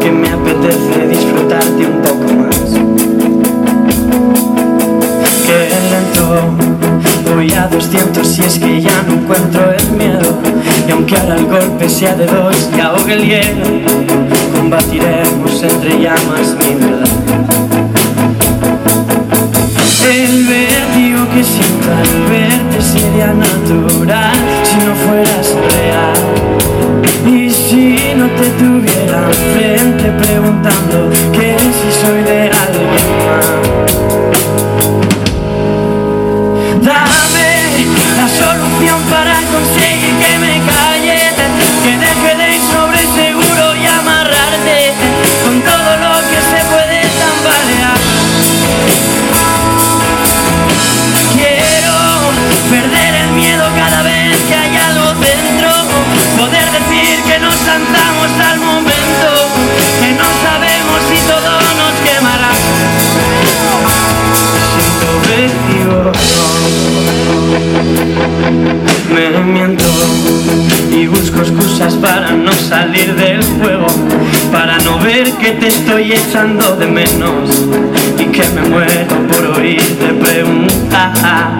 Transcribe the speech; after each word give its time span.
que 0.00 0.10
me 0.10 0.28
apetece 0.28 1.06
disfrutarte 1.08 1.86
un 1.86 2.02
poco 2.02 2.32
más. 2.34 2.56
Que 5.46 5.68
lento, 5.90 7.34
voy 7.34 7.52
a 7.52 7.68
200 7.68 8.26
si 8.26 8.42
es 8.42 8.58
que 8.58 8.80
ya 8.80 9.02
no 9.06 9.14
encuentro 9.14 9.72
el 9.72 9.90
miedo. 9.92 10.38
Y 10.86 10.90
aunque 10.90 11.16
ahora 11.16 11.36
el 11.36 11.46
golpe 11.46 11.88
sea 11.88 12.14
de 12.14 12.26
dos 12.26 12.70
y 12.76 12.80
ahogue 12.80 13.12
el 13.12 13.24
hielo, 13.24 13.64
combatiremos 14.56 15.62
entre 15.62 16.00
llamas 16.00 16.56
mi 16.58 16.74
verdad. 16.74 17.08
El 20.04 20.44
vértigo 20.46 21.28
que 21.32 21.44
siento 21.44 21.88
al 21.90 22.30
verte 22.30 22.82
sería 22.82 23.32
natural 23.32 24.36
si 24.64 24.76
no 24.84 24.94
fueras 24.94 25.54
real. 25.76 26.11
Y 70.90 71.06
busco 71.06 71.42
excusas 71.42 71.94
para 71.94 72.32
no 72.32 72.52
salir 72.52 73.14
del 73.14 73.40
juego, 73.60 73.86
para 74.50 74.78
no 74.78 74.98
ver 74.98 75.30
que 75.34 75.52
te 75.52 75.68
estoy 75.68 76.12
echando 76.12 76.74
de 76.74 76.86
menos 76.88 77.48
y 78.18 78.24
que 78.24 78.44
me 78.50 78.62
muero 78.62 79.16
por 79.28 79.60
oírte 79.60 80.06
preguntar. 80.20 81.56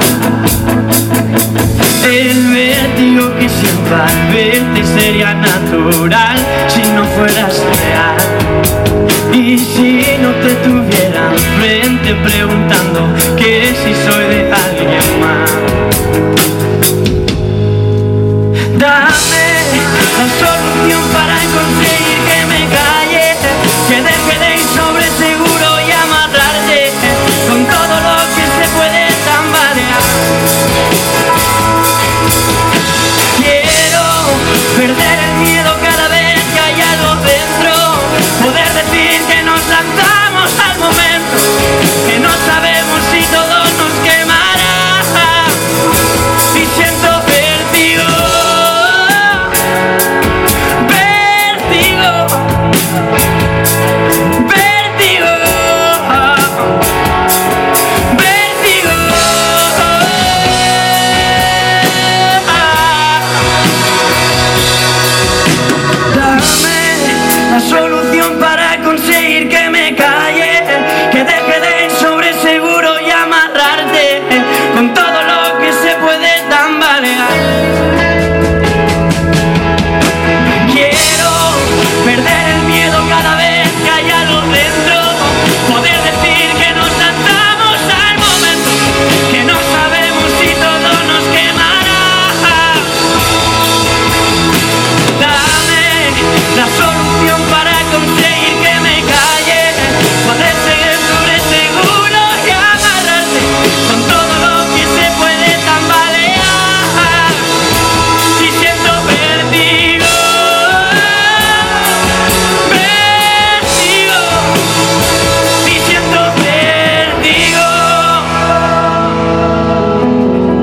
El 2.05 2.49
vértigo 2.49 3.33
que 3.39 3.49
siento 3.49 3.95
al 3.95 4.35
verte 4.35 4.85
sería 4.85 5.35
natural 5.35 6.39
si 6.67 6.83
no 6.93 7.05
fueras 7.17 7.63
real. 7.79 8.17
Y 9.33 9.57
si 9.59 10.05
no 10.21 10.31
te 10.43 10.55
tuviera 10.57 11.33
frente 11.61 12.15
preguntando 12.25 13.09
que 13.37 13.73
si 13.83 13.95
soy. 14.05 14.22